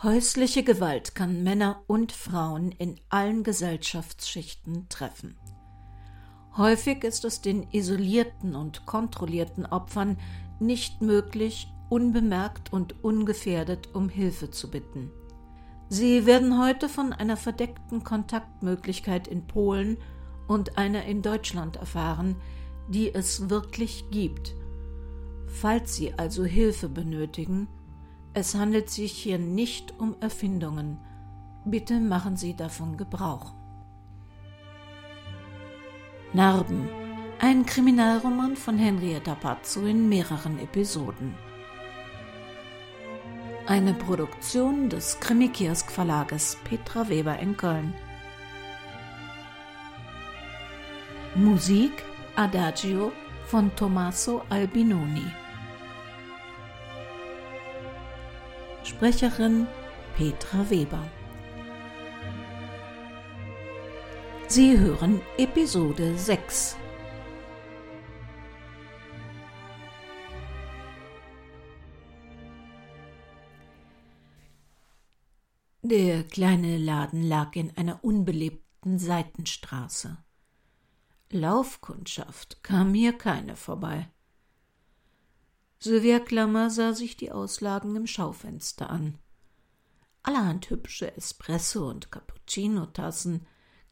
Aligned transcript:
Häusliche 0.00 0.62
Gewalt 0.62 1.16
kann 1.16 1.42
Männer 1.42 1.82
und 1.88 2.12
Frauen 2.12 2.70
in 2.70 3.00
allen 3.08 3.42
Gesellschaftsschichten 3.42 4.88
treffen. 4.88 5.36
Häufig 6.56 7.02
ist 7.02 7.24
es 7.24 7.40
den 7.40 7.66
isolierten 7.72 8.54
und 8.54 8.86
kontrollierten 8.86 9.66
Opfern 9.66 10.16
nicht 10.60 11.02
möglich, 11.02 11.66
unbemerkt 11.88 12.72
und 12.72 13.02
ungefährdet 13.02 13.92
um 13.92 14.08
Hilfe 14.08 14.52
zu 14.52 14.70
bitten. 14.70 15.10
Sie 15.88 16.26
werden 16.26 16.62
heute 16.62 16.88
von 16.88 17.12
einer 17.12 17.36
verdeckten 17.36 18.04
Kontaktmöglichkeit 18.04 19.26
in 19.26 19.48
Polen 19.48 19.98
und 20.46 20.78
einer 20.78 21.06
in 21.06 21.22
Deutschland 21.22 21.74
erfahren, 21.74 22.36
die 22.88 23.12
es 23.12 23.50
wirklich 23.50 24.04
gibt. 24.12 24.54
Falls 25.48 25.96
Sie 25.96 26.14
also 26.14 26.44
Hilfe 26.44 26.88
benötigen, 26.88 27.66
es 28.34 28.54
handelt 28.54 28.90
sich 28.90 29.12
hier 29.12 29.38
nicht 29.38 29.98
um 29.98 30.16
Erfindungen. 30.20 30.98
Bitte 31.64 32.00
machen 32.00 32.36
Sie 32.36 32.54
davon 32.54 32.96
Gebrauch. 32.96 33.52
Narben. 36.32 36.88
Ein 37.40 37.64
Kriminalroman 37.64 38.56
von 38.56 38.78
Henrietta 38.78 39.34
Pazzo 39.34 39.86
in 39.86 40.08
mehreren 40.08 40.58
Episoden. 40.58 41.34
Eine 43.66 43.94
Produktion 43.94 44.88
des 44.88 45.20
Krimikiosk 45.20 45.90
Verlages 45.90 46.56
Petra 46.64 47.08
Weber 47.08 47.38
in 47.38 47.56
Köln. 47.56 47.94
Musik 51.34 51.92
Adagio 52.34 53.12
von 53.46 53.74
Tommaso 53.76 54.42
Albinoni. 54.48 55.26
Sprecherin 58.98 59.68
Petra 60.16 60.68
Weber. 60.70 61.08
Sie 64.48 64.76
hören 64.76 65.20
Episode 65.36 66.18
6. 66.18 66.76
Der 75.82 76.24
kleine 76.24 76.76
Laden 76.76 77.22
lag 77.22 77.54
in 77.54 77.76
einer 77.76 78.02
unbelebten 78.02 78.98
Seitenstraße. 78.98 80.18
Laufkundschaft 81.30 82.64
kam 82.64 82.94
hier 82.94 83.16
keine 83.16 83.54
vorbei. 83.54 84.10
Sylvia 85.80 86.18
Klammer 86.18 86.70
sah 86.70 86.92
sich 86.92 87.16
die 87.16 87.30
Auslagen 87.30 87.94
im 87.94 88.06
Schaufenster 88.08 88.90
an. 88.90 89.18
Allerhand 90.24 90.70
hübsche 90.70 91.16
Espresso- 91.16 91.88
und 91.88 92.10
Cappuccino-Tassen, 92.10 93.46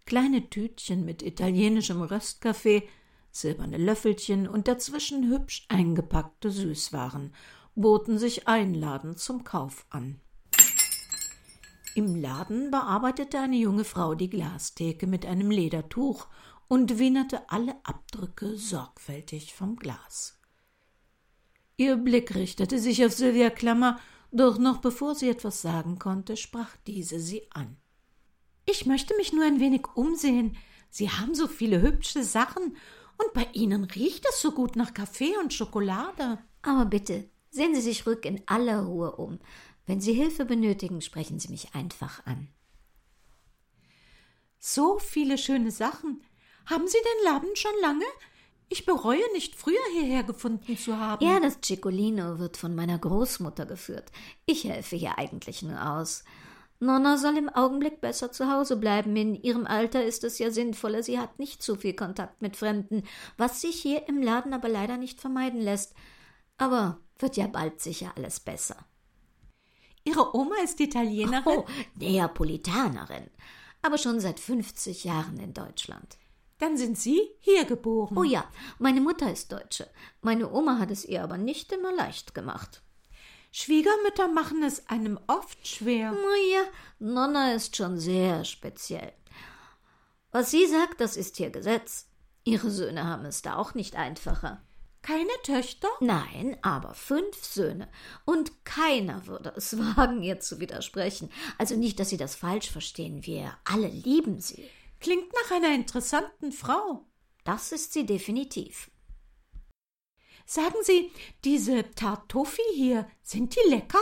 kleine 0.04 0.50
Tütchen 0.50 1.04
mit 1.04 1.22
italienischem 1.22 2.02
Röstkaffee, 2.02 2.88
silberne 3.30 3.78
Löffelchen 3.78 4.48
und 4.48 4.66
dazwischen 4.66 5.28
hübsch 5.30 5.64
eingepackte 5.68 6.50
Süßwaren 6.50 7.32
boten 7.76 8.18
sich 8.18 8.48
einladend 8.48 9.20
zum 9.20 9.44
Kauf 9.44 9.86
an. 9.90 10.20
Im 11.94 12.16
Laden 12.16 12.70
bearbeitete 12.70 13.38
eine 13.38 13.56
junge 13.56 13.84
Frau 13.84 14.14
die 14.14 14.28
Glastheke 14.28 15.06
mit 15.06 15.24
einem 15.24 15.50
Ledertuch 15.50 16.26
und 16.68 16.98
wienerte 16.98 17.48
alle 17.48 17.76
Abdrücke 17.84 18.56
sorgfältig 18.56 19.54
vom 19.54 19.76
Glas. 19.76 20.35
Ihr 21.78 21.96
Blick 21.96 22.34
richtete 22.34 22.78
sich 22.78 23.04
auf 23.04 23.12
Sylvia 23.12 23.50
Klammer, 23.50 24.00
doch 24.32 24.58
noch 24.58 24.78
bevor 24.78 25.14
sie 25.14 25.28
etwas 25.28 25.60
sagen 25.62 25.98
konnte, 25.98 26.36
sprach 26.36 26.76
diese 26.86 27.20
sie 27.20 27.46
an. 27.50 27.76
Ich 28.64 28.86
möchte 28.86 29.14
mich 29.16 29.32
nur 29.32 29.44
ein 29.44 29.60
wenig 29.60 29.86
umsehen. 29.94 30.56
Sie 30.90 31.10
haben 31.10 31.34
so 31.34 31.46
viele 31.46 31.82
hübsche 31.82 32.24
Sachen, 32.24 32.76
und 33.18 33.32
bei 33.32 33.48
Ihnen 33.52 33.84
riecht 33.84 34.26
es 34.28 34.40
so 34.40 34.52
gut 34.52 34.76
nach 34.76 34.92
Kaffee 34.92 35.36
und 35.38 35.54
Schokolade. 35.54 36.38
Aber 36.62 36.84
bitte, 36.84 37.30
sehen 37.50 37.74
Sie 37.74 37.80
sich 37.80 38.06
ruhig 38.06 38.24
in 38.24 38.42
aller 38.46 38.82
Ruhe 38.82 39.12
um. 39.12 39.38
Wenn 39.86 40.00
Sie 40.00 40.12
Hilfe 40.12 40.44
benötigen, 40.44 41.00
sprechen 41.00 41.38
Sie 41.38 41.48
mich 41.48 41.74
einfach 41.74 42.26
an. 42.26 42.48
So 44.58 44.98
viele 44.98 45.38
schöne 45.38 45.70
Sachen. 45.70 46.22
Haben 46.66 46.88
Sie 46.88 46.98
den 46.98 47.32
Laden 47.32 47.56
schon 47.56 47.80
lange? 47.80 48.04
Ich 48.68 48.84
bereue 48.84 49.32
nicht, 49.32 49.54
früher 49.54 49.78
hierher 49.92 50.24
gefunden 50.24 50.76
zu 50.76 50.98
haben. 50.98 51.24
Ja, 51.24 51.38
das 51.38 51.58
Ciccolino 51.64 52.38
wird 52.38 52.56
von 52.56 52.74
meiner 52.74 52.98
Großmutter 52.98 53.64
geführt. 53.64 54.10
Ich 54.44 54.64
helfe 54.64 54.96
hier 54.96 55.18
eigentlich 55.18 55.62
nur 55.62 55.80
aus. 55.92 56.24
Nonna 56.78 57.16
soll 57.16 57.38
im 57.38 57.48
Augenblick 57.48 58.00
besser 58.00 58.32
zu 58.32 58.50
Hause 58.50 58.76
bleiben. 58.76 59.16
In 59.16 59.34
ihrem 59.34 59.66
Alter 59.66 60.04
ist 60.04 60.24
es 60.24 60.38
ja 60.38 60.50
sinnvoller. 60.50 61.02
Sie 61.02 61.18
hat 61.18 61.38
nicht 61.38 61.62
zu 61.62 61.76
viel 61.76 61.94
Kontakt 61.94 62.42
mit 62.42 62.56
Fremden, 62.56 63.04
was 63.38 63.60
sich 63.60 63.80
hier 63.80 64.08
im 64.08 64.22
Laden 64.22 64.52
aber 64.52 64.68
leider 64.68 64.96
nicht 64.96 65.20
vermeiden 65.20 65.60
lässt. 65.60 65.94
Aber 66.58 66.98
wird 67.18 67.36
ja 67.36 67.46
bald 67.46 67.80
sicher 67.80 68.12
alles 68.16 68.40
besser. 68.40 68.76
Ihre 70.04 70.36
Oma 70.36 70.56
ist 70.62 70.78
Italienerin? 70.80 71.42
Oh, 71.46 71.64
Neapolitanerin. 71.94 73.30
Aber 73.82 73.96
schon 73.96 74.20
seit 74.20 74.38
50 74.38 75.04
Jahren 75.04 75.38
in 75.38 75.54
Deutschland. 75.54 76.18
Dann 76.58 76.76
sind 76.76 76.98
Sie 76.98 77.20
hier 77.40 77.64
geboren. 77.64 78.16
Oh 78.16 78.24
ja, 78.24 78.44
meine 78.78 79.00
Mutter 79.00 79.30
ist 79.30 79.52
Deutsche. 79.52 79.88
Meine 80.22 80.50
Oma 80.50 80.78
hat 80.78 80.90
es 80.90 81.04
ihr 81.04 81.22
aber 81.22 81.36
nicht 81.36 81.70
immer 81.72 81.92
leicht 81.92 82.34
gemacht. 82.34 82.82
Schwiegermütter 83.52 84.28
machen 84.28 84.62
es 84.62 84.86
einem 84.88 85.18
oft 85.26 85.66
schwer. 85.66 86.12
Na 86.12 86.36
ja, 86.52 86.62
Nonna 86.98 87.52
ist 87.54 87.76
schon 87.76 87.98
sehr 87.98 88.44
speziell. 88.44 89.12
Was 90.30 90.50
sie 90.50 90.66
sagt, 90.66 91.00
das 91.00 91.16
ist 91.16 91.36
hier 91.36 91.50
Gesetz. 91.50 92.08
Ihre 92.44 92.70
Söhne 92.70 93.04
haben 93.04 93.24
es 93.24 93.42
da 93.42 93.56
auch 93.56 93.74
nicht 93.74 93.96
einfacher. 93.96 94.62
Keine 95.02 95.30
Töchter? 95.44 95.88
Nein, 96.00 96.56
aber 96.62 96.92
fünf 96.92 97.44
Söhne. 97.44 97.88
Und 98.24 98.64
keiner 98.64 99.26
würde 99.26 99.52
es 99.56 99.78
wagen, 99.96 100.22
ihr 100.22 100.40
zu 100.40 100.60
widersprechen. 100.60 101.30
Also 101.58 101.76
nicht, 101.76 102.00
dass 102.00 102.10
Sie 102.10 102.16
das 102.16 102.34
falsch 102.34 102.70
verstehen. 102.70 103.24
Wir 103.24 103.56
alle 103.64 103.88
lieben 103.88 104.40
sie. 104.40 104.68
Klingt 105.00 105.32
nach 105.32 105.56
einer 105.56 105.74
interessanten 105.74 106.52
Frau. 106.52 107.06
Das 107.44 107.72
ist 107.72 107.92
sie 107.92 108.06
definitiv. 108.06 108.90
Sagen 110.46 110.76
Sie, 110.82 111.12
diese 111.44 111.90
Tartuffi 111.92 112.62
hier, 112.74 113.08
sind 113.22 113.56
die 113.56 113.68
lecker? 113.68 114.00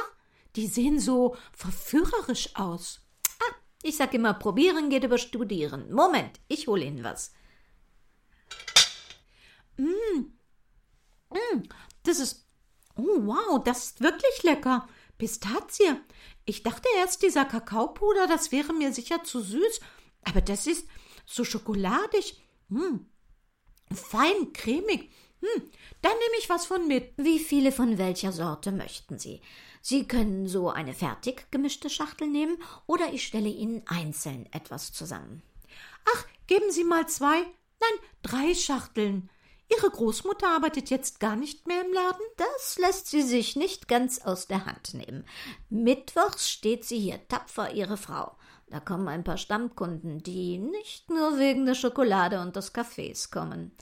Die 0.57 0.67
sehen 0.67 1.01
so 1.01 1.37
verführerisch 1.53 2.55
aus. 2.55 3.01
Ah, 3.41 3.55
ich 3.83 3.97
sag 3.97 4.13
immer, 4.13 4.35
probieren 4.35 4.91
geht 4.91 5.05
über 5.05 5.19
studieren. 5.19 5.93
Moment, 5.93 6.41
ich 6.49 6.67
hole 6.67 6.85
Ihnen 6.85 7.03
was. 7.03 7.33
Mm. 9.77 10.35
Mm, 11.31 11.63
das 12.05 12.21
ist. 12.21 12.47
Oh, 12.97 13.27
wow, 13.27 13.63
das 13.65 13.87
ist 13.87 14.01
wirklich 14.01 14.43
lecker. 14.43 14.87
Pistazie. 15.19 15.97
Ich 16.45 16.63
dachte 16.63 16.89
erst, 16.99 17.23
dieser 17.23 17.45
Kakaopuder, 17.45 18.27
das 18.27 18.53
wäre 18.53 18.73
mir 18.73 18.93
sicher 18.93 19.25
zu 19.25 19.41
süß. 19.41 19.81
Aber 20.25 20.41
das 20.41 20.67
ist 20.67 20.87
so 21.27 21.45
schokoladig. 21.45 22.41
Hm. 22.71 23.07
Fein, 23.93 24.53
cremig. 24.53 25.11
Hm. 25.41 25.71
Da 26.03 26.09
nehme 26.09 26.39
ich 26.39 26.49
was 26.49 26.67
von 26.67 26.89
mit. 26.89 27.13
Wie 27.17 27.39
viele 27.39 27.73
von 27.73 27.99
welcher 27.99 28.33
Sorte 28.33 28.73
möchten 28.73 29.19
Sie? 29.19 29.41
Sie 29.83 30.09
können 30.09 30.49
so 30.49 30.71
eine 30.71 30.95
fertig 30.95 31.51
gemischte 31.51 31.91
Schachtel 31.91 32.29
nehmen 32.29 32.57
oder 32.87 33.13
ich 33.13 33.27
stelle 33.27 33.51
Ihnen 33.51 33.83
einzeln 33.87 34.49
etwas 34.53 34.93
zusammen. 34.93 35.43
Ach, 36.15 36.27
geben 36.47 36.71
Sie 36.71 36.85
mal 36.85 37.07
zwei, 37.09 37.37
nein, 37.43 38.09
drei 38.23 38.55
Schachteln. 38.55 39.29
Ihre 39.71 39.91
Großmutter 39.91 40.49
arbeitet 40.49 40.91
jetzt 40.91 41.21
gar 41.21 41.37
nicht 41.37 41.67
mehr 41.67 41.85
im 41.85 41.93
Laden? 41.93 42.25
Das 42.37 42.79
lässt 42.79 43.09
sie 43.09 43.23
sich 43.23 43.57
nicht 43.57 43.89
ganz 43.89 44.21
aus 44.21 44.47
der 44.47 44.67
Hand 44.67 44.95
nehmen. 44.95 45.25
Mittwochs 45.71 46.51
steht 46.51 46.85
sie 46.85 46.99
hier 46.99 47.27
tapfer, 47.29 47.73
Ihre 47.73 47.97
Frau. 47.97 48.37
Da 48.69 48.81
kommen 48.81 49.09
ein 49.09 49.25
paar 49.25 49.37
Stammkunden, 49.37 50.23
die 50.23 50.59
nicht 50.59 51.11
nur 51.11 51.39
wegen 51.39 51.67
der 51.67 51.75
Schokolade 51.75 52.41
und 52.41 52.57
des 52.57 52.73
Kaffees 52.73 53.31
kommen. 53.31 53.73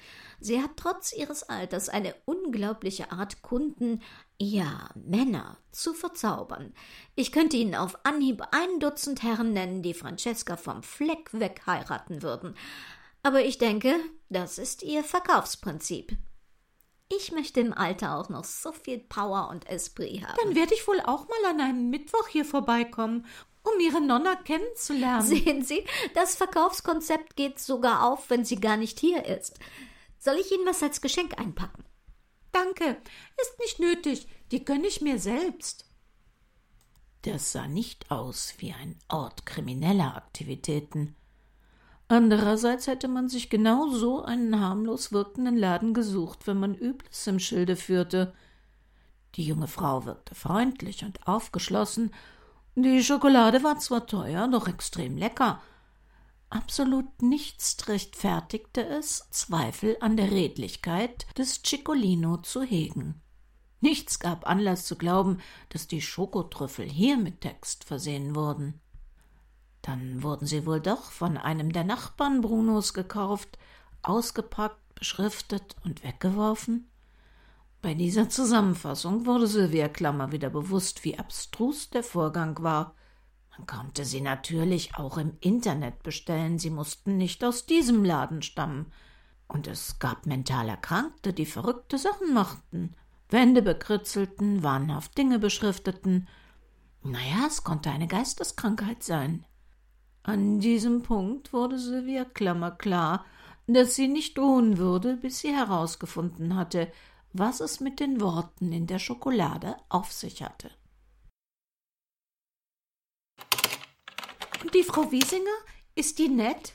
Sie 0.40 0.61
hat 0.61 0.73
trotz 0.76 1.12
ihres 1.12 1.44
Alters 1.44 1.88
eine 1.88 2.14
unglaubliche 2.25 3.12
Art, 3.12 3.43
Kunden, 3.43 4.02
ja, 4.38 4.90
Männer, 4.94 5.56
zu 5.70 5.94
verzaubern. 5.94 6.75
Ich 7.14 7.31
könnte 7.31 7.56
Ihnen 7.56 7.76
auf 7.76 8.05
Anhieb 8.05 8.43
ein 8.50 8.81
Dutzend 8.81 9.23
Herren 9.23 9.52
nennen, 9.52 9.82
die 9.82 9.94
Francesca 9.94 10.56
vom 10.56 10.82
Fleck 10.82 11.32
weg 11.32 11.62
heiraten 11.67 12.23
würden. 12.23 12.56
Aber 13.23 13.44
ich 13.44 13.58
denke, 13.58 13.94
das 14.31 14.58
ist 14.58 14.82
ihr 14.82 15.05
Verkaufsprinzip. 15.05 16.17
Ich 17.08 17.31
möchte 17.31 17.61
im 17.61 17.73
Alter 17.73 18.17
auch 18.17 18.31
noch 18.31 18.44
so 18.44 18.73
viel 18.73 18.99
Power 18.99 19.49
und 19.50 19.69
Esprit 19.69 20.26
haben. 20.26 20.37
Dann 20.43 20.56
werde 20.56 20.75
ich 20.75 20.88
wohl 20.88 21.00
auch 21.00 21.28
mal 21.28 21.50
an 21.50 21.61
einem 21.61 21.90
Mittwoch 21.90 22.26
hier 22.26 22.44
vorbeikommen 22.44 23.26
um 23.62 23.81
ihre 23.81 24.00
Nonna 24.00 24.37
kennenzulernen. 24.37 25.26
Sehen 25.26 25.62
Sie, 25.62 25.85
das 26.14 26.35
Verkaufskonzept 26.35 27.37
geht 27.37 27.59
sogar 27.59 28.06
auf, 28.11 28.31
wenn 28.31 28.44
sie 28.44 28.61
gar 28.61 28.76
nicht 28.76 28.99
hier 28.99 29.25
ist. 29.25 29.59
Soll 30.19 30.37
ich 30.37 30.53
Ihnen 30.53 30.67
was 30.67 30.82
als 30.82 31.00
Geschenk 31.00 31.38
einpacken? 31.38 31.85
Danke, 32.53 32.97
ist 33.41 33.59
nicht 33.61 33.81
nötig, 33.81 34.29
die 34.50 34.64
gönne 34.64 34.87
ich 34.87 35.00
mir 35.00 35.19
selbst. 35.19 35.87
Das 37.23 37.53
sah 37.53 37.69
nicht 37.69 38.11
aus 38.11 38.55
wie 38.59 38.73
ein 38.73 38.99
Ort 39.09 39.47
krimineller 39.47 40.17
Aktivitäten. 40.17 41.17
Andererseits 42.09 42.88
hätte 42.88 43.09
man 43.09 43.29
sich 43.29 43.49
genau 43.49 43.88
so 43.88 44.23
einen 44.23 44.61
harmlos 44.61 45.12
wirkenden 45.12 45.56
Laden 45.56 45.94
gesucht, 45.94 46.47
wenn 46.47 46.59
man 46.61 46.75
Übles 46.75 47.26
im 47.26 47.38
Schilde 47.38 47.76
führte. 47.76 48.35
Die 49.37 49.44
junge 49.44 49.69
Frau 49.69 50.05
wirkte 50.05 50.35
freundlich 50.35 51.05
und 51.05 51.26
aufgeschlossen. 51.26 52.12
Die 52.74 53.04
Schokolade 53.04 53.62
war 53.62 53.78
zwar 53.78 54.06
teuer, 54.06 54.48
doch 54.48 54.66
extrem 54.66 55.19
lecker. 55.19 55.60
Absolut 56.48 57.20
nichts 57.20 57.76
rechtfertigte 57.86 58.86
es, 58.86 59.28
Zweifel 59.30 59.96
an 60.00 60.16
der 60.16 60.30
Redlichkeit 60.30 61.26
des 61.36 61.62
Ciccolino 61.62 62.38
zu 62.38 62.62
hegen. 62.62 63.20
Nichts 63.80 64.20
gab 64.20 64.46
Anlass 64.46 64.86
zu 64.86 64.96
glauben, 64.96 65.40
dass 65.69 65.86
die 65.86 66.00
Schokotrüffel 66.00 66.88
hier 66.88 67.19
mit 67.19 67.40
Text 67.42 67.84
versehen 67.84 68.36
wurden. 68.36 68.80
Dann 69.82 70.22
wurden 70.22 70.46
sie 70.46 70.64
wohl 70.64 70.80
doch 70.80 71.10
von 71.10 71.36
einem 71.36 71.72
der 71.72 71.84
Nachbarn 71.84 72.40
Brunos 72.40 72.94
gekauft, 72.94 73.58
ausgepackt, 74.02 74.94
beschriftet 74.94 75.76
und 75.84 76.04
weggeworfen? 76.04 76.88
Bei 77.82 77.94
dieser 77.94 78.29
Zusammenfassung 78.29 79.26
wurde 79.26 79.49
Sylvia 79.49 79.88
Klammer 79.88 80.31
wieder 80.31 80.50
bewusst, 80.50 81.02
wie 81.02 81.19
abstrus 81.19 81.90
der 81.90 82.05
Vorgang 82.05 82.62
war. 82.62 82.94
Man 83.58 83.67
konnte 83.67 84.05
sie 84.05 84.20
natürlich 84.20 84.94
auch 84.94 85.19
im 85.19 85.37
Internet 85.40 86.05
bestellen, 86.05 86.61
sie 86.61 86.70
mussten 86.70 87.17
nicht 87.17 87.43
aus 87.43 87.67
diesem 87.67 88.05
Laden 88.05 88.40
stammen. 88.43 88.93
Und 89.49 89.67
es 89.67 89.99
gab 89.99 90.26
mental 90.26 90.69
Erkrankte, 90.69 91.32
die 91.32 91.44
verrückte 91.44 91.99
Sachen 91.99 92.32
machten, 92.32 92.94
Wände 93.29 93.62
bekritzelten, 93.62 94.62
wahnhaft 94.62 95.19
Dinge 95.19 95.40
beschrifteten. 95.40 96.28
Naja, 97.02 97.46
es 97.49 97.64
konnte 97.64 97.90
eine 97.90 98.06
Geisteskrankheit 98.06 99.02
sein. 99.02 99.44
An 100.23 100.61
diesem 100.61 101.02
Punkt 101.02 101.52
wurde 101.52 101.81
Sylvia 101.81 102.25
Klammer 102.25 102.70
klar, 102.70 103.25
dass 103.67 103.96
sie 103.96 104.06
nicht 104.06 104.38
ruhen 104.38 104.78
würde, 104.78 105.17
bis 105.17 105.40
sie 105.40 105.52
herausgefunden 105.52 106.55
hatte, 106.55 106.93
was 107.32 107.61
es 107.61 107.81
mit 107.81 108.00
den 108.00 108.20
Worten 108.20 108.73
in 108.73 108.87
der 108.87 108.99
Schokolade 108.99 109.76
auf 109.88 110.12
sich 110.12 110.43
hatte. 110.43 110.70
Die 114.75 114.84
Frau 114.84 115.11
Wiesinger, 115.11 115.50
ist 115.94 116.19
die 116.19 116.29
nett? 116.29 116.73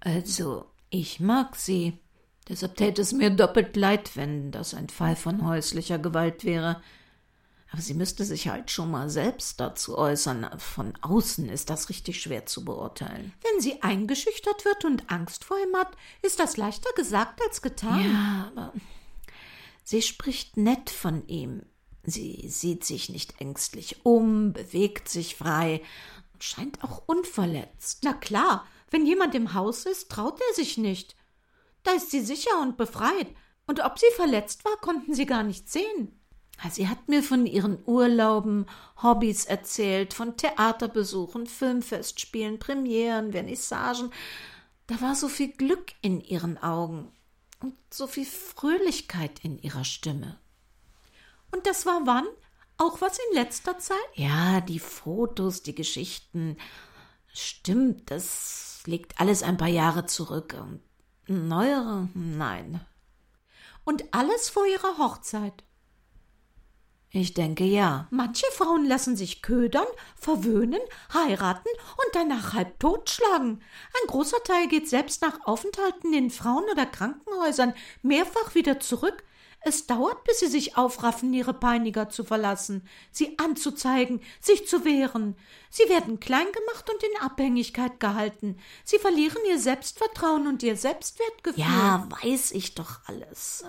Also, 0.00 0.66
ich 0.88 1.20
mag 1.20 1.54
sie. 1.56 1.98
Deshalb 2.48 2.76
täte 2.76 3.02
es 3.02 3.12
mir 3.12 3.30
doppelt 3.30 3.76
leid, 3.76 4.16
wenn 4.16 4.50
das 4.50 4.74
ein 4.74 4.88
Fall 4.88 5.14
von 5.14 5.46
häuslicher 5.46 5.98
Gewalt 5.98 6.44
wäre. 6.44 6.82
Aber 7.70 7.82
sie 7.82 7.94
müsste 7.94 8.24
sich 8.24 8.48
halt 8.48 8.70
schon 8.70 8.90
mal 8.90 9.08
selbst 9.08 9.60
dazu 9.60 9.96
äußern. 9.96 10.50
Von 10.58 10.94
außen 11.02 11.48
ist 11.48 11.70
das 11.70 11.88
richtig 11.88 12.20
schwer 12.20 12.46
zu 12.46 12.64
beurteilen. 12.64 13.32
Wenn 13.42 13.60
sie 13.60 13.82
eingeschüchtert 13.82 14.64
wird 14.64 14.84
und 14.84 15.12
Angst 15.12 15.44
vor 15.44 15.56
ihm 15.58 15.76
hat, 15.76 15.96
ist 16.22 16.40
das 16.40 16.56
leichter 16.56 16.90
gesagt 16.96 17.40
als 17.46 17.62
getan. 17.62 18.12
Ja, 18.12 18.48
aber 18.48 18.72
sie 19.90 20.02
spricht 20.02 20.56
nett 20.56 20.88
von 20.88 21.26
ihm. 21.26 21.62
Sie 22.04 22.48
sieht 22.48 22.84
sich 22.84 23.08
nicht 23.08 23.40
ängstlich 23.40 24.06
um, 24.06 24.52
bewegt 24.52 25.08
sich 25.08 25.34
frei 25.34 25.82
und 26.32 26.44
scheint 26.44 26.84
auch 26.84 27.02
unverletzt. 27.06 28.02
Na 28.04 28.12
klar, 28.12 28.64
wenn 28.92 29.04
jemand 29.04 29.34
im 29.34 29.52
Haus 29.52 29.86
ist, 29.86 30.08
traut 30.08 30.40
er 30.48 30.54
sich 30.54 30.78
nicht. 30.78 31.16
Da 31.82 31.90
ist 31.92 32.12
sie 32.12 32.20
sicher 32.20 32.62
und 32.62 32.76
befreit. 32.76 33.26
Und 33.66 33.84
ob 33.84 33.98
sie 33.98 34.10
verletzt 34.14 34.64
war, 34.64 34.76
konnten 34.76 35.12
sie 35.12 35.26
gar 35.26 35.42
nicht 35.42 35.68
sehen. 35.68 36.20
Sie 36.70 36.86
hat 36.86 37.08
mir 37.08 37.24
von 37.24 37.44
ihren 37.46 37.82
Urlauben, 37.84 38.66
Hobbys 39.02 39.44
erzählt, 39.44 40.14
von 40.14 40.36
Theaterbesuchen, 40.36 41.46
Filmfestspielen, 41.46 42.60
Premieren, 42.60 43.32
Vernissagen. 43.32 44.12
Da 44.86 45.00
war 45.00 45.16
so 45.16 45.28
viel 45.28 45.48
Glück 45.48 45.94
in 46.00 46.20
ihren 46.20 46.58
Augen 46.58 47.10
und 47.60 47.74
so 47.90 48.06
viel 48.06 48.26
Fröhlichkeit 48.26 49.40
in 49.44 49.58
ihrer 49.58 49.84
Stimme. 49.84 50.38
Und 51.50 51.66
das 51.66 51.86
war 51.86 52.02
wann? 52.04 52.26
Auch 52.76 53.00
was 53.00 53.18
in 53.18 53.34
letzter 53.34 53.78
Zeit? 53.78 53.98
Ja, 54.14 54.60
die 54.60 54.78
Fotos, 54.78 55.62
die 55.62 55.74
Geschichten. 55.74 56.56
Stimmt, 57.28 58.10
das 58.10 58.82
liegt 58.86 59.20
alles 59.20 59.42
ein 59.42 59.58
paar 59.58 59.68
Jahre 59.68 60.06
zurück. 60.06 60.56
Neuere? 61.26 62.08
Nein. 62.14 62.80
Und 63.84 64.14
alles 64.14 64.48
vor 64.48 64.66
ihrer 64.66 64.98
Hochzeit? 64.98 65.64
Ich 67.12 67.34
denke 67.34 67.64
ja. 67.64 68.06
Manche 68.10 68.46
Frauen 68.52 68.86
lassen 68.86 69.16
sich 69.16 69.42
ködern, 69.42 69.86
verwöhnen, 70.14 70.80
heiraten 71.12 71.68
und 71.68 72.14
danach 72.14 72.52
halb 72.52 72.78
totschlagen. 72.78 73.62
Ein 74.00 74.06
großer 74.06 74.42
Teil 74.44 74.68
geht 74.68 74.88
selbst 74.88 75.20
nach 75.22 75.44
Aufenthalten 75.44 76.12
in 76.12 76.30
Frauen- 76.30 76.70
oder 76.70 76.86
Krankenhäusern 76.86 77.74
mehrfach 78.02 78.54
wieder 78.54 78.78
zurück. 78.78 79.24
Es 79.62 79.86
dauert, 79.86 80.24
bis 80.24 80.38
sie 80.38 80.46
sich 80.46 80.76
aufraffen, 80.76 81.34
ihre 81.34 81.52
Peiniger 81.52 82.08
zu 82.08 82.24
verlassen, 82.24 82.88
sie 83.10 83.38
anzuzeigen, 83.38 84.22
sich 84.40 84.66
zu 84.66 84.84
wehren. 84.84 85.36
Sie 85.68 85.88
werden 85.88 86.18
klein 86.18 86.46
gemacht 86.52 86.88
und 86.88 87.02
in 87.02 87.20
Abhängigkeit 87.20 88.00
gehalten. 88.00 88.56
Sie 88.84 88.98
verlieren 88.98 89.42
ihr 89.48 89.58
Selbstvertrauen 89.58 90.46
und 90.46 90.62
ihr 90.62 90.76
Selbstwertgefühl. 90.76 91.62
Ja, 91.62 92.08
weiß 92.22 92.52
ich 92.52 92.74
doch 92.74 93.00
alles. 93.06 93.64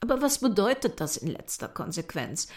Aber 0.00 0.22
was 0.22 0.38
bedeutet 0.38 1.00
das 1.00 1.16
in 1.16 1.28
letzter 1.28 1.68
Konsequenz? 1.68 2.48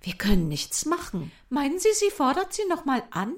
Wir 0.00 0.14
können 0.14 0.48
nichts 0.48 0.84
machen. 0.84 1.32
Meinen 1.48 1.78
Sie, 1.78 1.92
sie 1.92 2.10
fordert 2.10 2.52
sie 2.52 2.64
noch 2.68 2.84
mal 2.84 3.02
an? 3.10 3.34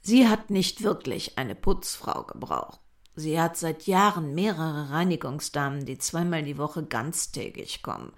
Sie 0.00 0.28
hat 0.28 0.50
nicht 0.50 0.82
wirklich 0.82 1.36
eine 1.38 1.54
Putzfrau 1.54 2.24
gebraucht. 2.24 2.80
Sie 3.14 3.38
hat 3.38 3.56
seit 3.56 3.86
Jahren 3.86 4.34
mehrere 4.34 4.90
Reinigungsdamen, 4.90 5.84
die 5.84 5.98
zweimal 5.98 6.42
die 6.42 6.56
Woche 6.56 6.84
ganztägig 6.84 7.82
kommen. 7.82 8.12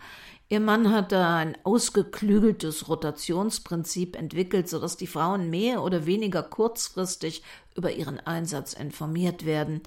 Ihr 0.49 0.61
Mann 0.61 0.93
hat 0.93 1.13
da 1.13 1.39
ein 1.39 1.57
ausgeklügeltes 1.65 2.89
Rotationsprinzip 2.89 4.17
entwickelt, 4.17 4.69
sodass 4.69 4.97
die 4.97 5.07
Frauen 5.07 5.49
mehr 5.49 5.83
oder 5.83 6.07
weniger 6.07 6.43
kurzfristig 6.43 7.43
über 7.75 7.91
ihren 7.91 8.21
Einsatz 8.21 8.75
informiert 8.75 9.47
werden. 9.47 9.83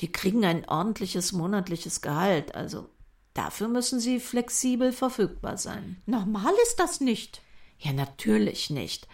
Die 0.00 0.12
kriegen 0.12 0.44
ein 0.44 0.68
ordentliches 0.68 1.32
monatliches 1.32 2.00
Gehalt, 2.00 2.54
also 2.54 2.88
dafür 3.34 3.68
müssen 3.68 4.00
sie 4.00 4.20
flexibel 4.20 4.92
verfügbar 4.92 5.56
sein. 5.56 6.00
Normal 6.06 6.54
ist 6.62 6.76
das 6.78 7.00
nicht. 7.00 7.42
Ja, 7.78 7.92
natürlich 7.92 8.70
nicht. 8.70 9.08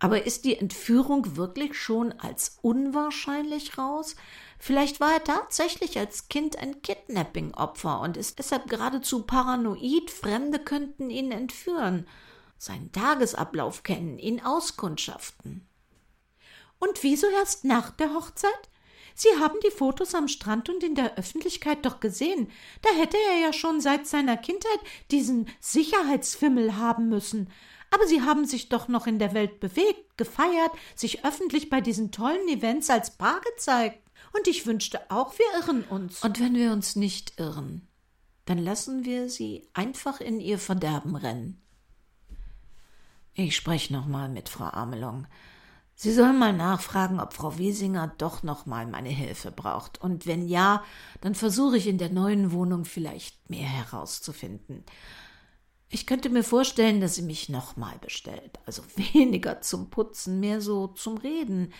Aber 0.00 0.26
ist 0.26 0.44
die 0.44 0.56
Entführung 0.56 1.36
wirklich 1.36 1.74
schon 1.80 2.12
als 2.12 2.58
unwahrscheinlich 2.62 3.78
raus? 3.78 4.16
Vielleicht 4.58 5.00
war 5.00 5.12
er 5.12 5.24
tatsächlich 5.24 5.98
als 5.98 6.28
Kind 6.28 6.58
ein 6.58 6.82
Kidnapping-Opfer 6.82 8.00
und 8.00 8.16
ist 8.16 8.38
deshalb 8.38 8.68
geradezu 8.68 9.22
paranoid, 9.22 10.10
Fremde 10.10 10.58
könnten 10.58 11.10
ihn 11.10 11.32
entführen, 11.32 12.06
seinen 12.58 12.92
Tagesablauf 12.92 13.82
kennen, 13.82 14.18
ihn 14.18 14.40
auskundschaften. 14.42 15.66
Und 16.78 17.02
wieso 17.02 17.26
erst 17.28 17.64
nach 17.64 17.90
der 17.90 18.12
Hochzeit? 18.14 18.68
Sie 19.14 19.28
haben 19.38 19.58
die 19.64 19.70
Fotos 19.70 20.14
am 20.14 20.28
Strand 20.28 20.68
und 20.68 20.82
in 20.82 20.94
der 20.94 21.16
Öffentlichkeit 21.16 21.84
doch 21.86 22.00
gesehen. 22.00 22.50
Da 22.82 22.90
hätte 22.90 23.16
er 23.30 23.40
ja 23.40 23.52
schon 23.52 23.80
seit 23.80 24.06
seiner 24.06 24.36
Kindheit 24.36 24.80
diesen 25.10 25.48
Sicherheitsfimmel 25.60 26.76
haben 26.76 27.08
müssen. 27.08 27.48
Aber 27.90 28.06
Sie 28.08 28.22
haben 28.22 28.44
sich 28.44 28.68
doch 28.68 28.88
noch 28.88 29.06
in 29.06 29.20
der 29.20 29.34
Welt 29.34 29.60
bewegt, 29.60 30.18
gefeiert, 30.18 30.72
sich 30.96 31.24
öffentlich 31.24 31.70
bei 31.70 31.80
diesen 31.80 32.10
tollen 32.10 32.48
Events 32.48 32.90
als 32.90 33.16
Paar 33.16 33.40
gezeigt. 33.40 34.00
Und 34.32 34.48
ich 34.48 34.66
wünschte 34.66 35.00
auch, 35.10 35.38
wir 35.38 35.60
irren 35.60 35.84
uns. 35.84 36.24
Und 36.24 36.40
wenn 36.40 36.54
wir 36.54 36.72
uns 36.72 36.96
nicht 36.96 37.38
irren, 37.38 37.86
dann 38.46 38.58
lassen 38.58 39.04
wir 39.04 39.30
sie 39.30 39.68
einfach 39.74 40.20
in 40.20 40.40
ihr 40.40 40.58
Verderben 40.58 41.14
rennen. 41.14 41.62
Ich 43.32 43.54
spreche 43.56 43.92
noch 43.92 44.06
mal 44.06 44.28
mit 44.28 44.48
Frau 44.48 44.66
Amelung. 44.66 45.26
Sie 45.96 46.12
soll 46.12 46.32
mal 46.32 46.52
nachfragen, 46.52 47.20
ob 47.20 47.34
Frau 47.34 47.56
Wiesinger 47.56 48.12
doch 48.18 48.42
noch 48.42 48.66
mal 48.66 48.86
meine 48.86 49.10
Hilfe 49.10 49.52
braucht. 49.52 50.00
Und 50.00 50.26
wenn 50.26 50.48
ja, 50.48 50.82
dann 51.20 51.34
versuche 51.34 51.76
ich 51.76 51.86
in 51.86 51.98
der 51.98 52.10
neuen 52.10 52.52
Wohnung 52.52 52.84
vielleicht 52.84 53.48
mehr 53.48 53.68
herauszufinden. 53.68 54.84
Ich 55.88 56.06
könnte 56.06 56.30
mir 56.30 56.42
vorstellen, 56.42 57.00
dass 57.00 57.14
sie 57.14 57.22
mich 57.22 57.48
noch 57.48 57.76
mal 57.76 57.96
bestellt. 58.00 58.58
Also 58.66 58.82
weniger 59.14 59.60
zum 59.60 59.90
Putzen, 59.90 60.40
mehr 60.40 60.60
so 60.60 60.88
zum 60.88 61.16
Reden. 61.16 61.72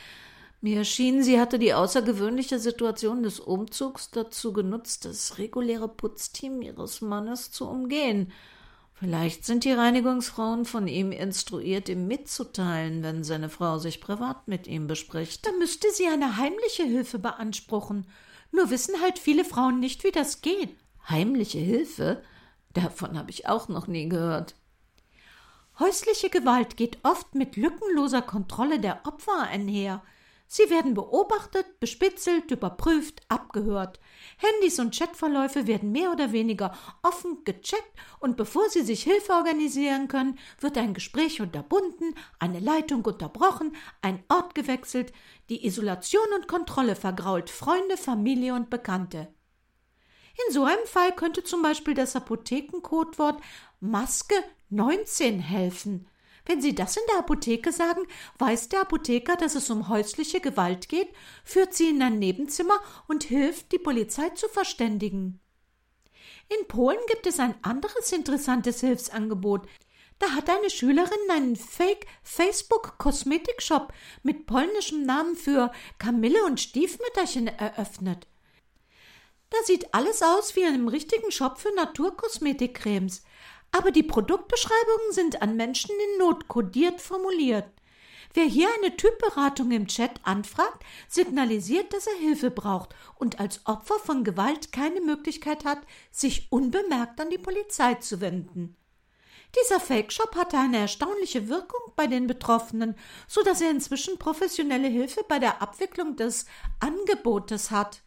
Mir 0.61 0.85
schien, 0.85 1.23
sie 1.23 1.40
hatte 1.40 1.59
die 1.59 1.75
außergewöhnliche 1.75 2.59
Situation 2.59 3.23
des 3.23 3.40
Umzugs 3.40 4.11
dazu 4.11 4.52
genutzt, 4.52 5.04
das 5.04 5.38
reguläre 5.38 5.88
Putzteam 5.88 6.62
ihres 6.62 7.00
Mannes 7.00 7.50
zu 7.50 7.68
umgehen– 7.68 8.33
Vielleicht 8.96 9.44
sind 9.44 9.64
die 9.64 9.72
Reinigungsfrauen 9.72 10.64
von 10.64 10.86
ihm 10.86 11.10
instruiert, 11.10 11.88
ihm 11.88 12.06
mitzuteilen, 12.06 13.02
wenn 13.02 13.24
seine 13.24 13.48
Frau 13.48 13.78
sich 13.78 14.00
privat 14.00 14.46
mit 14.46 14.68
ihm 14.68 14.86
bespricht. 14.86 15.44
Da 15.44 15.50
müsste 15.58 15.88
sie 15.92 16.06
eine 16.06 16.36
heimliche 16.36 16.84
Hilfe 16.84 17.18
beanspruchen. 17.18 18.06
Nur 18.52 18.70
wissen 18.70 19.00
halt 19.00 19.18
viele 19.18 19.44
Frauen 19.44 19.80
nicht, 19.80 20.04
wie 20.04 20.12
das 20.12 20.42
geht. 20.42 20.76
Heimliche 21.08 21.58
Hilfe? 21.58 22.22
Davon 22.72 23.18
habe 23.18 23.30
ich 23.30 23.48
auch 23.48 23.68
noch 23.68 23.88
nie 23.88 24.08
gehört. 24.08 24.54
Häusliche 25.80 26.30
Gewalt 26.30 26.76
geht 26.76 26.98
oft 27.02 27.34
mit 27.34 27.56
lückenloser 27.56 28.22
Kontrolle 28.22 28.78
der 28.78 29.04
Opfer 29.06 29.42
einher. 29.42 30.02
Sie 30.46 30.68
werden 30.70 30.94
beobachtet, 30.94 31.80
bespitzelt, 31.80 32.50
überprüft, 32.50 33.22
abgehört. 33.28 33.98
Handys 34.36 34.78
und 34.78 34.96
Chatverläufe 34.96 35.66
werden 35.66 35.90
mehr 35.90 36.12
oder 36.12 36.32
weniger 36.32 36.76
offen 37.02 37.44
gecheckt 37.44 37.92
und 38.20 38.36
bevor 38.36 38.68
sie 38.68 38.82
sich 38.82 39.02
Hilfe 39.02 39.32
organisieren 39.32 40.06
können, 40.06 40.38
wird 40.60 40.78
ein 40.78 40.94
Gespräch 40.94 41.40
unterbunden, 41.40 42.14
eine 42.38 42.60
Leitung 42.60 43.04
unterbrochen, 43.04 43.74
ein 44.02 44.22
Ort 44.28 44.54
gewechselt, 44.54 45.12
die 45.48 45.66
Isolation 45.66 46.26
und 46.36 46.48
Kontrolle 46.48 46.94
vergrault 46.94 47.50
Freunde, 47.50 47.96
Familie 47.96 48.54
und 48.54 48.70
Bekannte. 48.70 49.34
In 50.46 50.52
so 50.52 50.64
einem 50.64 50.86
Fall 50.86 51.14
könnte 51.14 51.44
zum 51.44 51.62
Beispiel 51.62 51.94
das 51.94 52.16
Apothekencodewort 52.16 53.40
Maske 53.80 54.34
19 54.70 55.38
helfen. 55.38 56.08
Wenn 56.46 56.60
Sie 56.60 56.74
das 56.74 56.96
in 56.96 57.02
der 57.10 57.20
Apotheke 57.20 57.72
sagen, 57.72 58.02
weiß 58.38 58.68
der 58.68 58.82
Apotheker, 58.82 59.36
dass 59.36 59.54
es 59.54 59.70
um 59.70 59.88
häusliche 59.88 60.40
Gewalt 60.40 60.90
geht, 60.90 61.08
führt 61.42 61.72
Sie 61.72 61.88
in 61.88 62.02
ein 62.02 62.18
Nebenzimmer 62.18 62.78
und 63.06 63.24
hilft, 63.24 63.72
die 63.72 63.78
Polizei 63.78 64.28
zu 64.30 64.48
verständigen. 64.48 65.40
In 66.48 66.66
Polen 66.68 67.00
gibt 67.08 67.26
es 67.26 67.40
ein 67.40 67.54
anderes 67.62 68.12
interessantes 68.12 68.80
Hilfsangebot. 68.80 69.66
Da 70.18 70.32
hat 70.32 70.50
eine 70.50 70.68
Schülerin 70.70 71.30
einen 71.30 71.56
Fake-Facebook-Kosmetikshop 71.56 73.94
mit 74.22 74.44
polnischem 74.46 75.06
Namen 75.06 75.36
für 75.36 75.72
Kamille 75.98 76.44
und 76.44 76.60
Stiefmütterchen 76.60 77.46
eröffnet. 77.48 78.26
Da 79.50 79.58
sieht 79.64 79.92
alles 79.94 80.22
aus 80.22 80.56
wie 80.56 80.60
in 80.60 80.68
einem 80.68 80.88
richtigen 80.88 81.30
Shop 81.30 81.58
für 81.58 81.74
Naturkosmetikcremes 81.74 83.22
aber 83.74 83.90
die 83.90 84.04
Produktbeschreibungen 84.04 85.10
sind 85.10 85.42
an 85.42 85.56
Menschen 85.56 85.90
in 85.90 86.18
Not 86.18 86.46
kodiert 86.46 87.00
formuliert. 87.00 87.66
Wer 88.32 88.44
hier 88.44 88.68
eine 88.78 88.96
Typberatung 88.96 89.72
im 89.72 89.88
Chat 89.88 90.20
anfragt, 90.22 90.84
signalisiert, 91.08 91.92
dass 91.92 92.06
er 92.06 92.14
Hilfe 92.14 92.52
braucht 92.52 92.94
und 93.16 93.40
als 93.40 93.66
Opfer 93.66 93.98
von 93.98 94.22
Gewalt 94.22 94.70
keine 94.70 95.00
Möglichkeit 95.00 95.64
hat, 95.64 95.78
sich 96.12 96.52
unbemerkt 96.52 97.20
an 97.20 97.30
die 97.30 97.38
Polizei 97.38 97.94
zu 97.94 98.20
wenden. 98.20 98.76
Dieser 99.60 99.80
Fake-Shop 99.80 100.36
hatte 100.36 100.56
eine 100.56 100.78
erstaunliche 100.78 101.48
Wirkung 101.48 101.92
bei 101.96 102.06
den 102.06 102.28
Betroffenen, 102.28 102.96
so 103.26 103.42
dass 103.42 103.60
er 103.60 103.70
inzwischen 103.70 104.18
professionelle 104.18 104.88
Hilfe 104.88 105.24
bei 105.28 105.40
der 105.40 105.60
Abwicklung 105.60 106.14
des 106.14 106.46
Angebotes 106.78 107.72
hat. 107.72 108.03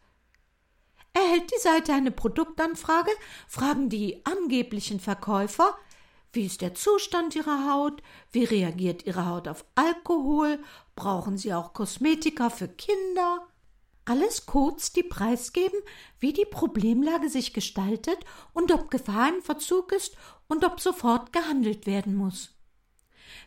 Erhält 1.18 1.50
die 1.50 1.60
Seite 1.60 1.92
eine 1.94 2.12
Produktanfrage, 2.12 3.10
fragen 3.48 3.88
die 3.88 4.24
angeblichen 4.24 5.00
Verkäufer, 5.00 5.76
wie 6.32 6.46
ist 6.46 6.60
der 6.60 6.74
Zustand 6.74 7.34
Ihrer 7.34 7.68
Haut? 7.68 8.02
Wie 8.30 8.44
reagiert 8.44 9.04
Ihre 9.04 9.26
Haut 9.26 9.48
auf 9.48 9.64
Alkohol? 9.74 10.60
Brauchen 10.94 11.36
Sie 11.36 11.52
auch 11.52 11.72
Kosmetika 11.72 12.50
für 12.50 12.68
Kinder? 12.68 13.48
Alles 14.04 14.46
kurz, 14.46 14.92
die 14.92 15.02
preisgeben, 15.02 15.80
wie 16.20 16.32
die 16.32 16.44
Problemlage 16.44 17.28
sich 17.28 17.52
gestaltet 17.52 18.18
und 18.52 18.70
ob 18.70 18.88
Gefahr 18.88 19.30
im 19.30 19.42
Verzug 19.42 19.90
ist 19.90 20.16
und 20.46 20.64
ob 20.64 20.78
sofort 20.78 21.32
gehandelt 21.32 21.86
werden 21.86 22.14
muss. 22.14 22.54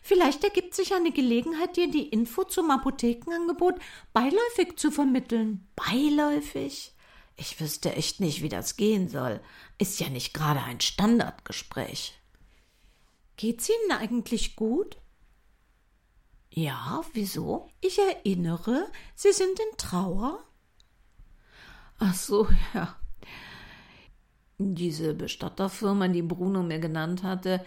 Vielleicht 0.02 0.44
ergibt 0.44 0.74
sich 0.74 0.92
eine 0.92 1.10
Gelegenheit, 1.10 1.78
dir 1.78 1.90
die 1.90 2.08
Info 2.08 2.44
zum 2.44 2.70
Apothekenangebot 2.70 3.76
beiläufig 4.12 4.76
zu 4.76 4.90
vermitteln. 4.90 5.66
Beiläufig? 5.74 6.91
Ich 7.42 7.60
wüsste 7.60 7.92
echt 7.96 8.20
nicht, 8.20 8.40
wie 8.40 8.48
das 8.48 8.76
gehen 8.76 9.08
soll. 9.08 9.40
Ist 9.76 9.98
ja 9.98 10.08
nicht 10.08 10.32
gerade 10.32 10.62
ein 10.62 10.80
Standardgespräch. 10.80 12.14
Geht's 13.36 13.68
Ihnen 13.68 13.98
eigentlich 13.98 14.54
gut? 14.54 14.96
Ja, 16.50 17.02
wieso? 17.14 17.68
Ich 17.80 17.98
erinnere, 17.98 18.86
Sie 19.16 19.32
sind 19.32 19.58
in 19.58 19.76
Trauer. 19.76 20.44
Ach 21.98 22.14
so, 22.14 22.46
ja. 22.74 22.96
Diese 24.58 25.12
Bestatterfirma, 25.12 26.06
die 26.06 26.22
Bruno 26.22 26.62
mir 26.62 26.78
genannt 26.78 27.24
hatte, 27.24 27.64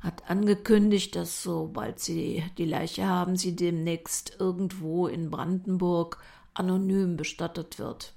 hat 0.00 0.30
angekündigt, 0.30 1.14
dass 1.14 1.42
sobald 1.42 2.00
sie 2.00 2.42
die 2.56 2.64
Leiche 2.64 3.04
haben, 3.06 3.36
sie 3.36 3.54
demnächst 3.54 4.36
irgendwo 4.40 5.08
in 5.08 5.30
Brandenburg 5.30 6.16
anonym 6.54 7.18
bestattet 7.18 7.78
wird. 7.78 8.14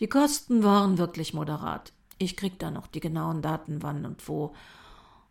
Die 0.00 0.08
Kosten 0.08 0.62
waren 0.64 0.98
wirklich 0.98 1.34
moderat. 1.34 1.92
Ich 2.18 2.36
krieg 2.36 2.58
da 2.58 2.70
noch 2.70 2.86
die 2.86 3.00
genauen 3.00 3.42
Daten 3.42 3.82
wann 3.82 4.04
und 4.04 4.26
wo. 4.28 4.54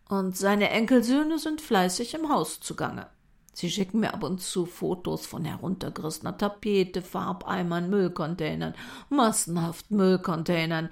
Und 0.08 0.38
seine 0.38 0.70
Enkelsöhne 0.70 1.40
sind 1.40 1.62
fleißig 1.62 2.14
im 2.14 2.30
Haus 2.30 2.60
zugange. 2.60 3.08
Sie 3.54 3.70
schicken 3.70 4.00
mir 4.00 4.14
ab 4.14 4.24
und 4.24 4.42
zu 4.42 4.66
Fotos 4.66 5.26
von 5.26 5.46
heruntergerissener 5.46 6.38
Tapete, 6.38 7.02
Farbeimern, 7.02 7.90
Müllcontainern, 7.90 8.74
massenhaft 9.10 9.92
Müllcontainern. 9.92 10.90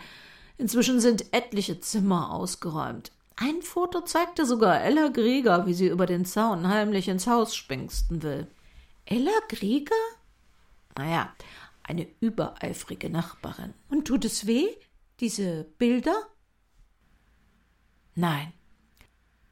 Inzwischen 0.57 0.99
sind 0.99 1.33
etliche 1.33 1.79
Zimmer 1.79 2.31
ausgeräumt. 2.31 3.11
Ein 3.35 3.63
Foto 3.63 4.01
zeigte 4.01 4.45
sogar 4.45 4.81
Ella 4.81 5.07
Grieger, 5.07 5.65
wie 5.65 5.73
sie 5.73 5.87
über 5.87 6.05
den 6.05 6.25
Zaun 6.25 6.67
heimlich 6.67 7.07
ins 7.07 7.25
Haus 7.25 7.55
spingsten 7.55 8.21
will. 8.21 8.47
Ella 9.05 9.31
Grieger? 9.49 9.95
Naja, 10.95 11.33
eine 11.83 12.07
übereifrige 12.19 13.09
Nachbarin. 13.09 13.73
Und 13.89 14.05
tut 14.05 14.25
es 14.25 14.47
weh, 14.47 14.67
diese 15.19 15.65
Bilder? 15.77 16.15
Nein, 18.15 18.53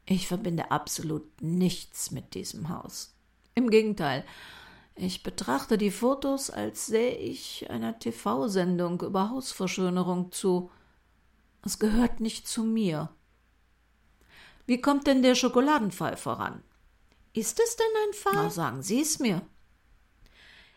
ich 0.06 0.26
verbinde 0.26 0.70
absolut 0.70 1.40
nichts 1.40 2.10
mit 2.10 2.34
diesem 2.34 2.68
Haus. 2.68 3.14
Im 3.54 3.70
Gegenteil, 3.70 4.24
ich 4.96 5.22
betrachte 5.22 5.78
die 5.78 5.90
Fotos, 5.90 6.50
als 6.50 6.86
sähe 6.86 7.16
ich 7.16 7.70
einer 7.70 7.98
TV-Sendung 7.98 9.00
über 9.02 9.30
Hausverschönerung 9.30 10.32
zu. 10.32 10.70
Es 11.64 11.78
gehört 11.78 12.20
nicht 12.20 12.46
zu 12.46 12.64
mir. 12.64 13.10
Wie 14.66 14.80
kommt 14.80 15.06
denn 15.06 15.22
der 15.22 15.34
Schokoladenfall 15.34 16.16
voran? 16.16 16.62
Ist 17.32 17.60
es 17.60 17.76
denn 17.76 17.86
ein 18.08 18.14
Fall? 18.14 18.32
Na, 18.34 18.50
sagen 18.50 18.82
Sie 18.82 19.00
es 19.00 19.18
mir. 19.20 19.42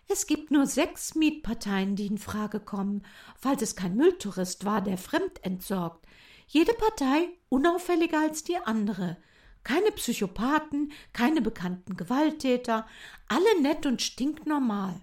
Es 0.07 0.27
gibt 0.27 0.51
nur 0.51 0.67
sechs 0.67 1.15
Mietparteien, 1.15 1.95
die 1.95 2.07
in 2.07 2.17
Frage 2.17 2.59
kommen, 2.59 3.03
falls 3.39 3.61
es 3.61 3.75
kein 3.75 3.95
Mülltourist 3.95 4.65
war, 4.65 4.81
der 4.81 4.97
fremd 4.97 5.43
entsorgt. 5.43 6.05
Jede 6.47 6.73
Partei 6.73 7.29
unauffälliger 7.49 8.19
als 8.19 8.43
die 8.43 8.57
andere. 8.57 9.17
Keine 9.63 9.91
Psychopathen, 9.91 10.91
keine 11.13 11.41
bekannten 11.41 11.95
Gewalttäter, 11.95 12.85
alle 13.27 13.61
nett 13.61 13.85
und 13.85 14.01
stinknormal. 14.01 15.01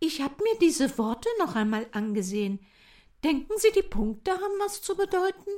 Ich 0.00 0.22
habe 0.22 0.42
mir 0.44 0.58
diese 0.60 0.96
Worte 0.96 1.28
noch 1.40 1.56
einmal 1.56 1.86
angesehen. 1.90 2.60
Denken 3.24 3.52
Sie, 3.56 3.72
die 3.74 3.82
Punkte 3.82 4.30
haben 4.30 4.58
was 4.60 4.80
zu 4.80 4.96
bedeuten? 4.96 5.50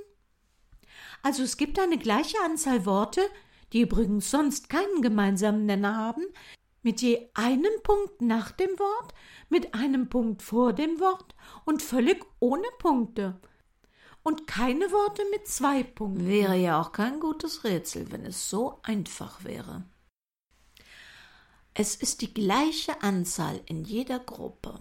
Also 1.23 1.42
es 1.42 1.59
gibt 1.59 1.78
eine 1.78 1.99
gleiche 1.99 2.38
Anzahl 2.42 2.87
Worte, 2.87 3.21
die 3.75 3.83
übrigens 3.83 4.30
sonst 4.30 4.71
keinen 4.71 5.02
gemeinsamen 5.02 5.66
Nenner 5.66 5.95
haben, 5.95 6.25
mit 6.82 7.02
je 7.02 7.28
einem 7.34 7.72
Punkt 7.82 8.22
nach 8.22 8.52
dem 8.52 8.78
Wort, 8.78 9.14
mit 9.49 9.75
einem 9.75 10.08
Punkt 10.08 10.42
vor 10.42 10.72
dem 10.72 11.00
Wort 11.00 11.34
und 11.64 11.82
völlig 11.82 12.25
ohne 12.38 12.66
Punkte. 12.78 13.40
Und 14.22 14.46
keine 14.46 14.92
Worte 14.92 15.22
mit 15.30 15.46
zwei 15.46 15.82
Punkten. 15.82 16.26
Wäre 16.26 16.56
ja 16.56 16.80
auch 16.80 16.92
kein 16.92 17.20
gutes 17.20 17.64
Rätsel, 17.64 18.12
wenn 18.12 18.26
es 18.26 18.50
so 18.50 18.78
einfach 18.82 19.44
wäre. 19.44 19.84
Es 21.72 21.94
ist 21.94 22.20
die 22.20 22.34
gleiche 22.34 23.02
Anzahl 23.02 23.60
in 23.66 23.84
jeder 23.84 24.18
Gruppe. 24.18 24.78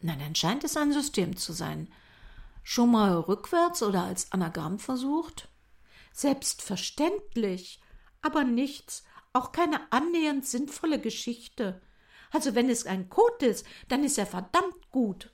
Na, 0.00 0.14
dann 0.14 0.34
scheint 0.34 0.62
es 0.62 0.76
ein 0.76 0.92
System 0.92 1.36
zu 1.36 1.52
sein. 1.52 1.92
Schon 2.62 2.92
mal 2.92 3.18
rückwärts 3.18 3.82
oder 3.82 4.04
als 4.04 4.30
Anagramm 4.30 4.78
versucht? 4.78 5.48
Selbstverständlich, 6.12 7.80
aber 8.20 8.44
nichts, 8.44 9.04
auch 9.32 9.52
keine 9.52 9.92
annähernd 9.92 10.46
sinnvolle 10.46 11.00
Geschichte. 11.00 11.80
Also 12.30 12.54
wenn 12.54 12.68
es 12.68 12.86
ein 12.86 13.08
Code 13.08 13.46
ist, 13.46 13.66
dann 13.88 14.04
ist 14.04 14.18
er 14.18 14.26
verdammt 14.26 14.90
gut. 14.90 15.32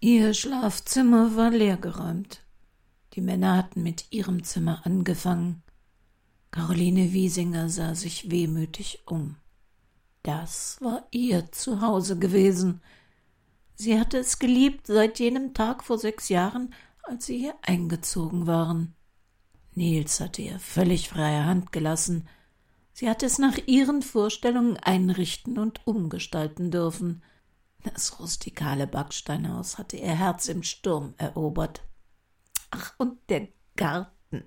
Ihr 0.00 0.32
Schlafzimmer 0.32 1.36
war 1.36 1.50
leergeräumt. 1.50 2.46
Die 3.14 3.20
Männer 3.20 3.56
hatten 3.56 3.82
mit 3.82 4.12
ihrem 4.12 4.44
Zimmer 4.44 4.86
angefangen. 4.86 5.62
Caroline 6.50 7.12
Wiesinger 7.12 7.68
sah 7.68 7.94
sich 7.94 8.30
wehmütig 8.30 9.02
um. 9.06 9.36
Das 10.22 10.78
war 10.80 11.06
ihr 11.10 11.52
Zuhause 11.52 12.18
gewesen. 12.18 12.82
Sie 13.74 13.98
hatte 13.98 14.18
es 14.18 14.38
geliebt 14.38 14.86
seit 14.86 15.18
jenem 15.18 15.54
Tag 15.54 15.84
vor 15.84 15.98
sechs 15.98 16.28
Jahren, 16.28 16.74
als 17.02 17.26
sie 17.26 17.38
hier 17.38 17.54
eingezogen 17.62 18.46
waren. 18.46 18.94
Nils 19.74 20.20
hatte 20.20 20.42
ihr 20.42 20.58
völlig 20.58 21.08
freie 21.08 21.44
Hand 21.44 21.70
gelassen. 21.70 22.28
Sie 22.92 23.08
hatte 23.08 23.26
es 23.26 23.38
nach 23.38 23.56
ihren 23.66 24.02
Vorstellungen 24.02 24.76
einrichten 24.76 25.58
und 25.58 25.86
umgestalten 25.86 26.72
dürfen. 26.72 27.22
Das 27.84 28.18
rustikale 28.18 28.88
Backsteinhaus 28.88 29.78
hatte 29.78 29.96
ihr 29.96 30.16
Herz 30.16 30.48
im 30.48 30.64
Sturm 30.64 31.14
erobert. 31.16 31.82
Ach, 32.70 32.92
und 32.98 33.18
der 33.28 33.48
Garten. 33.76 34.42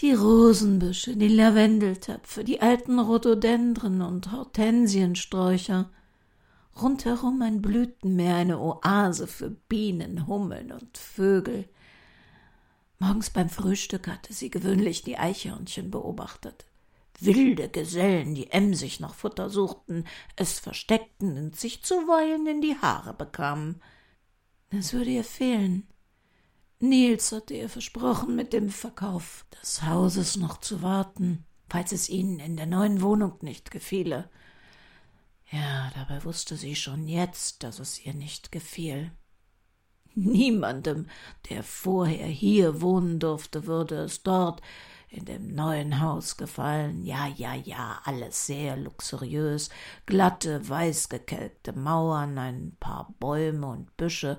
Die 0.00 0.12
Rosenbüsche, 0.12 1.16
die 1.16 1.28
Lavendeltöpfe, 1.28 2.44
die 2.44 2.60
alten 2.60 2.98
Rhododendren 2.98 4.02
und 4.02 4.30
Hortensiensträucher. 4.30 5.90
Rundherum 6.82 7.40
ein 7.40 7.62
Blütenmeer, 7.62 8.36
eine 8.36 8.60
Oase 8.60 9.26
für 9.26 9.48
Bienen, 9.48 10.26
Hummeln 10.26 10.70
und 10.70 10.98
Vögel. 10.98 11.66
Morgens 12.98 13.30
beim 13.30 13.48
Frühstück 13.48 14.06
hatte 14.06 14.34
sie 14.34 14.50
gewöhnlich 14.50 15.02
die 15.02 15.16
Eichhörnchen 15.16 15.90
beobachtet. 15.90 16.66
Wilde 17.18 17.70
Gesellen, 17.70 18.34
die 18.34 18.50
emsig 18.50 19.00
nach 19.00 19.14
Futter 19.14 19.48
suchten, 19.48 20.04
es 20.36 20.58
versteckten 20.58 21.38
und 21.38 21.56
sich 21.56 21.82
zuweilen 21.82 22.46
in 22.46 22.60
die 22.60 22.76
Haare 22.76 23.14
bekamen. 23.14 23.80
Es 24.68 24.92
würde 24.92 25.08
ihr 25.08 25.24
fehlen. 25.24 25.88
Nils 26.78 27.32
hatte 27.32 27.54
ihr 27.54 27.68
versprochen, 27.70 28.36
mit 28.36 28.52
dem 28.52 28.68
Verkauf 28.68 29.46
des 29.62 29.82
Hauses 29.82 30.36
noch 30.36 30.58
zu 30.58 30.82
warten, 30.82 31.44
falls 31.68 31.92
es 31.92 32.08
ihnen 32.08 32.38
in 32.38 32.56
der 32.56 32.66
neuen 32.66 33.00
Wohnung 33.00 33.38
nicht 33.40 33.70
gefiele. 33.70 34.28
Ja, 35.50 35.90
dabei 35.94 36.24
wusste 36.24 36.56
sie 36.56 36.76
schon 36.76 37.08
jetzt, 37.08 37.62
dass 37.62 37.78
es 37.78 38.04
ihr 38.04 38.12
nicht 38.12 38.52
gefiel. 38.52 39.10
Niemandem, 40.14 41.08
der 41.48 41.62
vorher 41.62 42.26
hier 42.26 42.80
wohnen 42.80 43.20
durfte, 43.20 43.66
würde 43.66 43.96
es 43.96 44.22
dort 44.22 44.60
in 45.08 45.24
dem 45.24 45.54
neuen 45.54 46.00
Haus 46.00 46.36
gefallen. 46.36 47.04
Ja, 47.04 47.26
ja, 47.26 47.54
ja, 47.54 48.00
alles 48.04 48.46
sehr 48.46 48.76
luxuriös, 48.76 49.70
glatte, 50.04 50.68
weißgekelkte 50.68 51.72
Mauern, 51.72 52.36
ein 52.38 52.76
paar 52.80 53.14
Bäume 53.18 53.66
und 53.66 53.96
Büsche, 53.96 54.38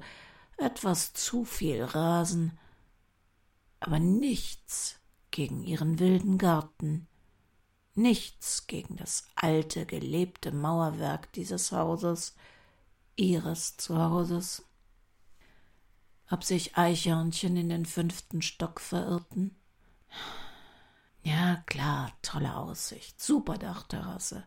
etwas 0.57 1.13
zu 1.13 1.45
viel 1.45 1.83
Rasen, 1.83 2.57
aber 3.79 3.99
nichts 3.99 4.99
gegen 5.31 5.63
ihren 5.63 5.99
wilden 5.99 6.37
Garten, 6.37 7.07
nichts 7.95 8.67
gegen 8.67 8.95
das 8.97 9.27
alte, 9.35 9.85
gelebte 9.85 10.51
Mauerwerk 10.51 11.31
dieses 11.33 11.71
Hauses, 11.71 12.35
ihres 13.15 13.77
Zuhauses 13.77 14.67
ob 16.29 16.43
sich 16.43 16.77
Eichhörnchen 16.77 17.55
in 17.55 17.69
den 17.69 17.85
fünften 17.85 18.41
Stock 18.41 18.79
verirrten. 18.81 19.55
Ja, 21.23 21.63
klar, 21.65 22.11
tolle 22.21 22.55
Aussicht, 22.55 23.21
super 23.21 23.57
Dachterrasse. 23.57 24.45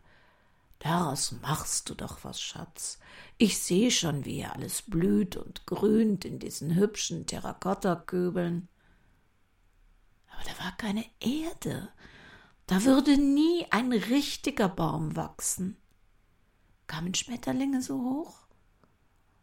Daraus 0.81 1.33
machst 1.43 1.91
du 1.91 1.95
doch 1.95 2.25
was, 2.25 2.41
Schatz. 2.41 2.99
Ich 3.37 3.59
seh 3.59 3.91
schon, 3.91 4.25
wie 4.25 4.37
hier 4.37 4.55
alles 4.55 4.83
blüht 4.83 5.37
und 5.37 5.67
grünt 5.67 6.25
in 6.25 6.39
diesen 6.39 6.75
hübschen 6.75 7.27
Terrakottakübeln. 7.27 8.69
Aber 10.29 10.43
da 10.43 10.65
war 10.65 10.77
keine 10.79 11.05
Erde. 11.21 11.91
Da 12.67 12.85
würde 12.85 13.19
nie 13.19 13.67
ein 13.71 13.93
richtiger 13.93 14.71
Baum 14.71 15.17
wachsen. 15.17 15.77
Kamen 16.87 17.15
Schmetterlinge 17.15 17.83
so 17.83 18.01
hoch? 18.03 18.47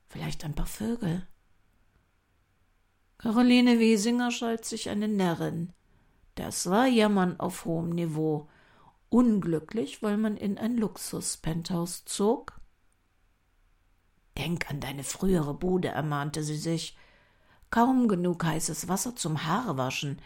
Vielleicht 0.09 0.43
ein 0.43 0.55
paar 0.55 0.65
Vögel. 0.65 1.27
Caroline 3.19 3.77
Wiesinger 3.77 4.31
schalt 4.31 4.65
sich 4.65 4.89
eine 4.89 5.07
Närrin. 5.07 5.71
Das 6.33 6.67
war 6.67 6.87
Jammern 6.87 7.39
auf 7.39 7.65
hohem 7.65 7.89
Niveau. 7.89 8.49
Unglücklich, 9.09 10.03
weil 10.03 10.17
man 10.17 10.35
in 10.35 10.57
ein 10.57 10.77
Luxus-Penthouse 10.77 12.05
zog? 12.05 12.59
Denk 14.37 14.69
an 14.69 14.79
deine 14.79 15.03
frühere 15.03 15.53
Bude, 15.53 15.87
ermahnte 15.87 16.43
sie 16.43 16.57
sich. 16.57 16.97
Kaum 17.69 18.07
genug 18.07 18.43
heißes 18.43 18.87
Wasser 18.87 19.15
zum 19.15 19.45
Haarewaschen. 19.45 20.21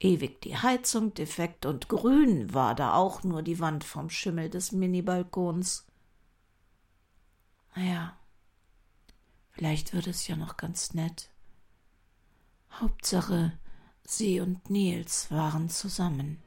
Ewig 0.00 0.40
die 0.42 0.56
Heizung 0.56 1.14
defekt 1.14 1.66
und 1.66 1.88
grün 1.88 2.52
war 2.52 2.74
da 2.74 2.94
auch 2.94 3.22
nur 3.22 3.42
die 3.42 3.60
Wand 3.60 3.84
vom 3.84 4.10
Schimmel 4.10 4.50
des 4.50 4.72
Minibalkons. 4.72 5.86
Naja, 7.76 8.16
vielleicht 9.50 9.94
wird 9.94 10.06
es 10.06 10.26
ja 10.26 10.36
noch 10.36 10.56
ganz 10.56 10.94
nett. 10.94 11.30
Hauptsache, 12.72 13.58
sie 14.04 14.40
und 14.40 14.68
Nils 14.68 15.30
waren 15.30 15.68
zusammen. 15.68 16.43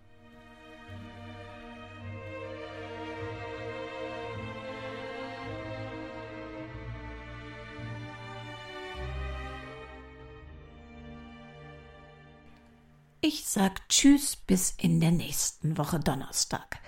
Ich 13.30 13.44
sag 13.46 13.90
Tschüss 13.90 14.38
bis 14.38 14.74
in 14.78 15.02
der 15.02 15.12
nächsten 15.12 15.78
Woche 15.78 16.00
Donnerstag. 16.00 16.80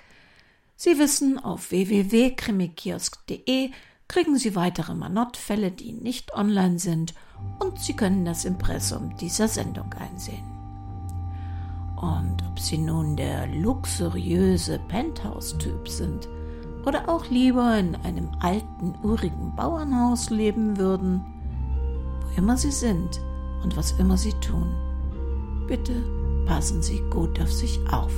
Sie 0.77 0.97
wissen, 0.97 1.37
auf 1.37 1.71
www.krimikiosk.de 1.71 3.71
kriegen 4.07 4.37
Sie 4.37 4.55
weitere 4.55 4.95
Manottfälle, 4.95 5.69
die 5.69 5.91
nicht 5.91 6.33
online 6.33 6.79
sind 6.79 7.13
und 7.59 7.77
Sie 7.77 7.93
können 7.93 8.23
das 8.23 8.45
Impressum 8.45 9.17
dieser 9.17 9.49
Sendung 9.49 9.93
einsehen. 9.95 10.45
Und 11.97 12.37
ob 12.49 12.57
Sie 12.57 12.77
nun 12.77 13.17
der 13.17 13.45
luxuriöse 13.47 14.79
Penthouse-Typ 14.87 15.89
sind 15.89 16.29
oder 16.85 17.09
auch 17.09 17.29
lieber 17.29 17.77
in 17.77 17.97
einem 17.97 18.29
alten, 18.39 18.95
urigen 19.03 19.57
Bauernhaus 19.57 20.29
leben 20.29 20.77
würden, 20.77 21.21
wo 22.21 22.29
immer 22.37 22.55
Sie 22.55 22.71
sind 22.71 23.19
und 23.61 23.75
was 23.75 23.91
immer 23.99 24.15
Sie 24.15 24.31
tun, 24.39 24.73
bitte 25.67 26.18
passen 26.49 26.81
Sie 26.81 26.99
gut 27.11 27.39
auf 27.39 27.53
sich 27.53 27.79
auf. 27.91 28.11